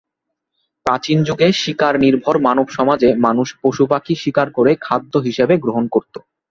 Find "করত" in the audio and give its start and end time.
5.91-6.15